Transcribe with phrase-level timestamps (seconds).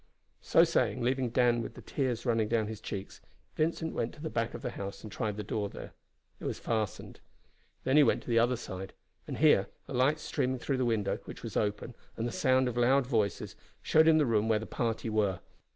[0.41, 3.21] So saying, leaving Dan with the tears running down his cheeks,
[3.55, 5.93] Vincent went to the back of the house and tried the door there.
[6.39, 7.19] It was fastened.
[7.83, 8.93] Then he went to the other side;
[9.27, 12.77] and here, the light streaming through the window, which was open, and the sound of
[12.77, 15.39] loud voices, showed him the room where the party were.